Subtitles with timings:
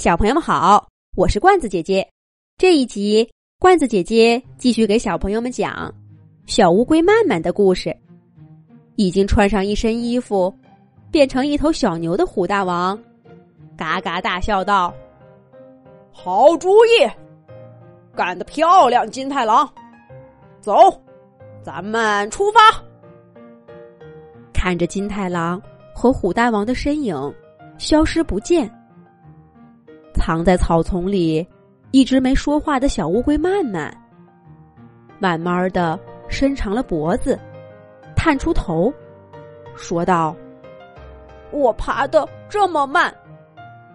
[0.00, 2.10] 小朋友们好，我是罐子姐姐。
[2.56, 5.94] 这一集，罐子姐姐继续给小朋友们讲
[6.46, 7.94] 小乌龟曼曼的故事。
[8.96, 10.50] 已经穿上一身衣服，
[11.10, 12.98] 变成一头小牛的虎大王，
[13.76, 14.90] 嘎嘎大笑道
[16.10, 17.06] ：“好主意，
[18.16, 19.70] 干得漂亮，金太郎！
[20.62, 20.72] 走，
[21.62, 22.58] 咱们出发。”
[24.54, 25.60] 看着金太郎
[25.94, 27.14] 和虎大王的身影
[27.76, 28.74] 消失不见。
[30.20, 31.44] 藏在草丛里，
[31.92, 33.90] 一直没说话的小乌龟曼曼，
[35.18, 37.40] 慢慢的伸长了脖子，
[38.14, 38.92] 探出头，
[39.74, 40.36] 说道
[41.50, 43.12] ：“我爬的这么慢，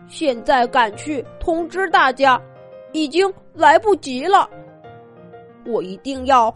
[0.08, 2.42] 现在赶去通知大家，
[2.92, 4.50] 已经来不及了。
[5.64, 6.52] 我一定要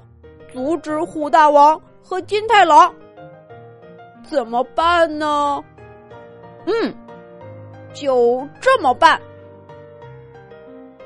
[0.51, 2.91] 阻止虎大王和金太郎。
[4.23, 5.63] 怎么办呢？
[6.65, 6.93] 嗯，
[7.93, 9.21] 就这么办。”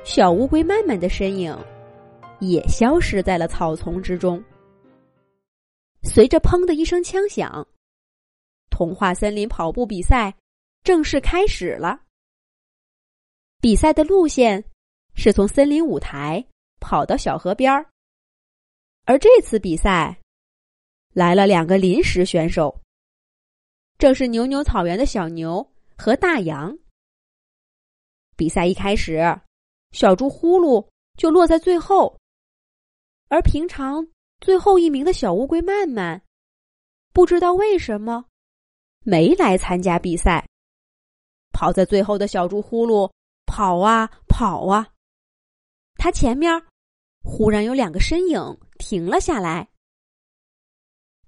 [0.04, 1.56] 小乌龟曼曼的身影
[2.38, 4.42] 也消失在了草丛之中。
[6.02, 7.66] 随着“砰”的一声枪响，
[8.68, 10.32] 童话森林跑步比赛
[10.82, 12.02] 正式开始了。
[13.62, 14.62] 比赛的路线
[15.14, 16.44] 是从森林舞台
[16.80, 17.86] 跑到小河边儿，
[19.06, 20.20] 而这次比赛
[21.14, 22.78] 来了两个临时选手，
[23.96, 26.76] 正是牛牛草原的小牛和大羊。
[28.36, 29.40] 比赛一开始。
[29.94, 32.18] 小猪呼噜就落在最后，
[33.28, 34.04] 而平常
[34.40, 36.20] 最后一名的小乌龟曼曼，
[37.12, 38.24] 不知道为什么
[39.04, 40.44] 没来参加比赛。
[41.52, 43.08] 跑在最后的小猪呼噜
[43.46, 44.88] 跑啊跑啊，
[45.94, 46.50] 他前面
[47.22, 49.68] 忽然有两个身影停了下来，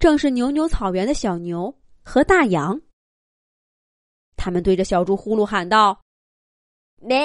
[0.01, 1.73] 正是牛牛草原的小牛
[2.03, 2.83] 和大羊。
[4.37, 6.01] 他们对着小猪呼噜喊道
[7.01, 7.23] ：“咩！”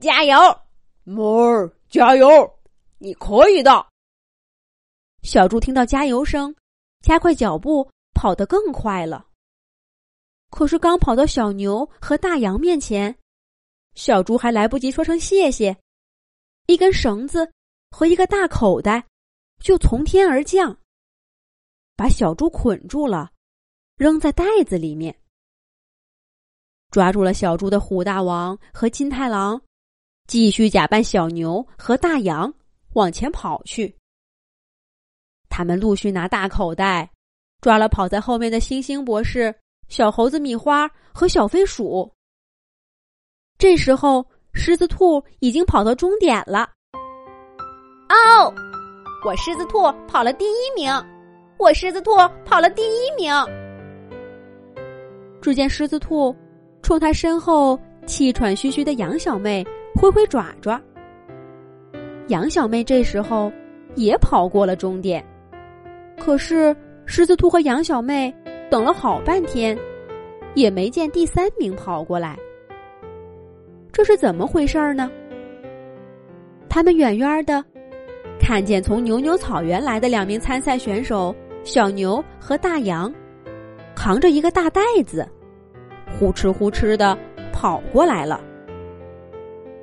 [0.00, 0.34] 加油，
[1.04, 1.72] 猫儿！
[1.88, 2.28] 加油，
[2.98, 3.86] 你可以的。
[5.22, 6.54] 小猪听到加油声，
[7.00, 9.26] 加快脚步，跑得更快了。
[10.50, 13.16] 可是刚跑到小牛和大羊面前，
[13.94, 15.76] 小猪还来不及说声谢谢，
[16.66, 17.50] 一根绳子
[17.90, 19.04] 和一个大口袋
[19.60, 20.78] 就从天而降，
[21.96, 23.32] 把小猪捆住了，
[23.96, 25.18] 扔在袋子里面。
[26.90, 29.60] 抓住了小猪的虎大王和金太郎。
[30.26, 32.52] 继续假扮小牛和大羊
[32.94, 33.94] 往前跑去。
[35.48, 37.10] 他们陆续拿大口袋，
[37.60, 39.54] 抓了跑在后面的星星博士、
[39.88, 42.10] 小猴子米花和小飞鼠。
[43.58, 46.70] 这时候，狮子兔已经跑到终点了。
[48.08, 48.54] 哦，
[49.24, 50.90] 我狮子兔跑了第一名！
[51.58, 52.10] 我狮子兔
[52.44, 53.32] 跑了第一名！
[55.40, 56.34] 只见狮子兔
[56.82, 59.64] 冲他身后气喘吁吁的羊小妹。
[60.02, 60.82] 挥挥爪爪，
[62.26, 63.52] 杨小妹这时候
[63.94, 65.24] 也跑过了终点，
[66.18, 66.74] 可是
[67.06, 68.34] 狮子兔和杨小妹
[68.68, 69.78] 等了好半天，
[70.54, 72.36] 也没见第三名跑过来。
[73.92, 75.08] 这是怎么回事儿呢？
[76.68, 77.64] 他们远远的
[78.40, 83.14] 看见从牛牛草原来的两名参赛选手小牛和大羊，
[83.94, 85.24] 扛着一个大袋子，
[86.18, 87.16] 呼哧呼哧的
[87.52, 88.40] 跑过来了。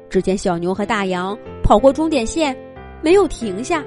[0.10, 2.58] 只见小牛和大羊跑过终点线，
[3.04, 3.86] 没有停下，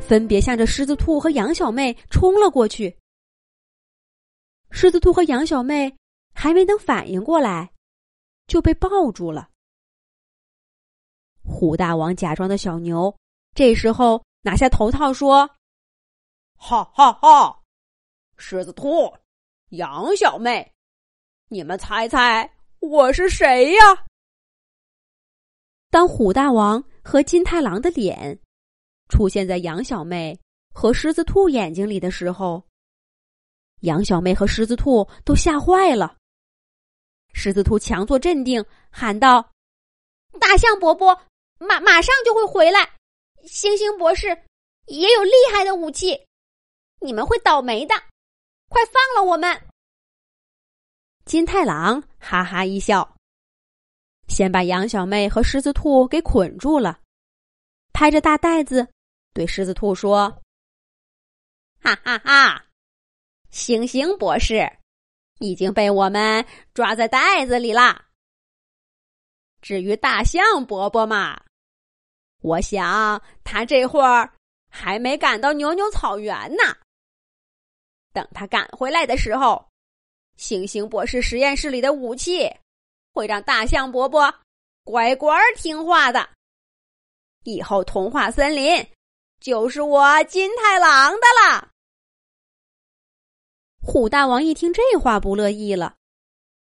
[0.00, 2.94] 分别向着狮子兔和羊小妹冲了过去。
[4.70, 5.96] 狮子兔和羊小妹
[6.34, 7.72] 还没等反应过来，
[8.46, 9.48] 就被抱住了。
[11.44, 13.14] 虎大王假装的小牛
[13.54, 15.48] 这时候拿下头套说
[16.56, 17.60] ：“哈哈哈，
[18.36, 19.12] 狮子兔，
[19.70, 20.72] 羊小妹，
[21.48, 22.48] 你们猜猜
[22.80, 24.04] 我是谁呀？”
[25.92, 28.38] 当虎大王和金太郎的脸
[29.10, 30.40] 出现在杨小妹
[30.72, 32.66] 和狮子兔眼睛里的时候，
[33.80, 36.16] 杨小妹和狮子兔都吓坏了。
[37.34, 39.52] 狮子兔强作镇定，喊道
[40.40, 41.14] ：“大象伯伯
[41.58, 42.96] 马马上就会回来，
[43.44, 44.28] 星星博士
[44.86, 46.18] 也有厉害的武器，
[47.00, 47.94] 你们会倒霉的，
[48.70, 49.60] 快放了我们！”
[51.26, 53.11] 金太郎哈哈一笑。
[54.32, 56.98] 先把杨小妹和狮子兔给捆住了，
[57.92, 58.88] 拍着大袋子，
[59.34, 60.40] 对狮子兔说
[61.84, 62.64] ：“哈哈哈，
[63.50, 64.66] 星星博士
[65.40, 66.42] 已经被我们
[66.72, 68.06] 抓在袋子里啦。
[69.60, 71.38] 至于大象伯伯嘛，
[72.40, 74.32] 我想他这会儿
[74.70, 76.74] 还没赶到牛牛草原呢。
[78.14, 79.68] 等他赶回来的时候，
[80.38, 82.50] 星星博士实验室里的武器。”
[83.12, 84.32] 会让大象伯伯
[84.84, 86.28] 乖乖听话的。
[87.44, 88.86] 以后童话森林
[89.40, 91.68] 就是我金太郎的了。
[93.80, 95.96] 虎大王一听这话，不乐意了，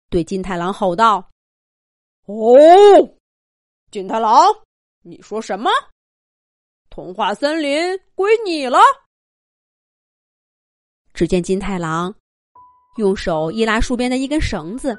[0.09, 1.29] 对金太郎吼道
[2.27, 2.55] ：“哦，
[3.91, 4.55] 金太郎，
[5.03, 5.69] 你说什么？
[6.91, 8.79] 童话森林归你了？”
[11.13, 12.15] 只见金太郎
[12.99, 14.97] 用手一拉树边的一根绳子，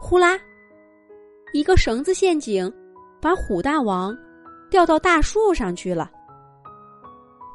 [0.00, 0.38] 呼啦，
[1.52, 2.72] 一个绳子陷阱
[3.20, 4.16] 把虎大王
[4.70, 6.10] 吊到大树上去了。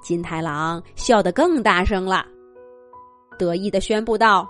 [0.02, 2.26] 金太郎笑得更大声了。
[3.40, 4.48] 得意的宣布道：“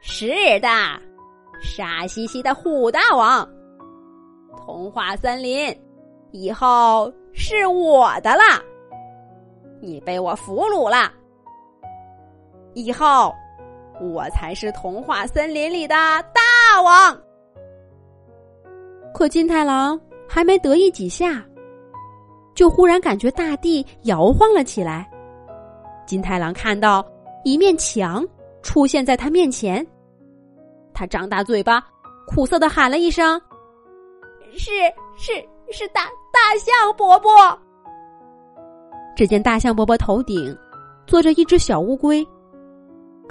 [0.00, 0.28] 是
[0.60, 0.68] 的，
[1.60, 3.46] 傻兮兮的虎大王，
[4.56, 5.76] 童话森林
[6.30, 8.62] 以后是我的啦！
[9.80, 11.12] 你被我俘虏了，
[12.74, 13.34] 以后
[14.02, 17.18] 我才是童话森林里的大王。”
[19.14, 21.44] 可金太郎还没得意几下，
[22.54, 25.08] 就忽然感觉大地摇晃了起来。
[26.06, 27.04] 金太郎看到
[27.44, 28.26] 一面墙
[28.62, 29.86] 出现在他面前，
[30.92, 31.82] 他张大嘴巴，
[32.26, 33.40] 苦涩的喊了一声
[34.56, 34.70] ：“是
[35.16, 35.32] 是
[35.70, 37.30] 是大大象伯伯！”
[39.14, 40.56] 只见大象伯伯头顶
[41.06, 42.26] 坐着一只小乌龟，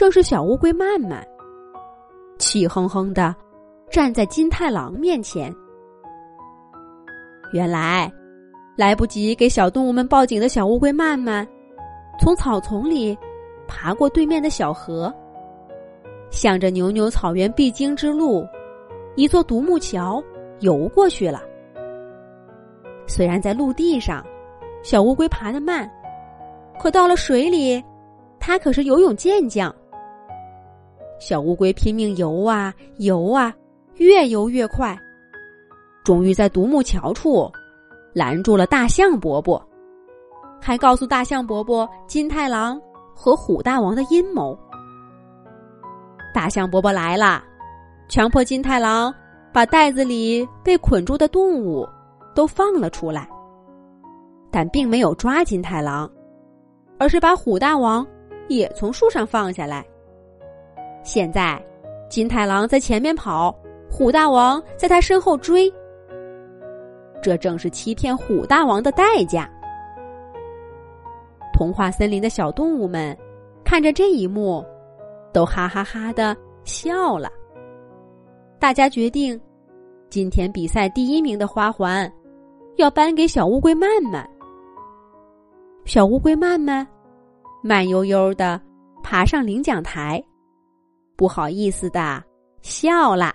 [0.02, 1.24] 正是小乌龟曼曼，
[2.40, 3.36] 气哼哼的
[3.92, 5.56] 站在金太郎面前。
[7.54, 8.12] 原来，
[8.76, 11.48] 来不及给小动物们报警的小乌龟曼曼。
[12.20, 13.16] 从草丛里
[13.68, 15.14] 爬过对面的小河，
[16.32, 18.44] 向着牛牛草原必经之路
[19.16, 20.20] 一座独木桥
[20.62, 21.44] 游过去了。
[23.06, 24.26] 虽然在陆地上，
[24.82, 25.88] 小乌龟爬得慢，
[26.80, 27.80] 可到了水里，
[28.40, 29.72] 它可是游泳健将。
[31.22, 33.54] 小乌龟拼命游啊游啊，
[33.98, 34.98] 越游越快，
[36.04, 37.48] 终于在独木桥处
[38.12, 39.64] 拦住了大象伯伯。
[40.60, 42.82] 还告诉大象伯伯金太郎
[43.16, 44.58] 和虎大王的阴谋。
[46.34, 47.44] 大象伯伯来了，
[48.10, 49.14] 强迫金太郎
[49.54, 51.88] 把袋子里被捆住的动物
[52.34, 53.30] 都放了出来，
[54.50, 56.10] 但并没有抓金太郎，
[56.98, 58.06] 而是把虎大王
[58.48, 59.86] 也从树上放下来。
[61.04, 61.62] 现在，
[62.10, 63.56] 金太郎在前面跑，
[63.90, 65.72] 虎大王在他身后追。
[67.22, 69.50] 这正是欺骗虎大王的代价。
[71.54, 73.16] 童话森林的小动物们
[73.64, 74.66] 看着这一幕，
[75.32, 77.30] 都哈哈哈的笑了。
[78.60, 79.40] 大家决定，
[80.10, 82.12] 今天比赛第一名的花环
[82.78, 84.28] 要颁给小乌龟曼曼。
[85.86, 86.88] 小乌龟曼曼
[87.64, 88.60] 慢悠悠的
[89.04, 90.24] 爬上领奖台，
[91.22, 92.24] 不好意思的
[92.64, 93.28] 笑了。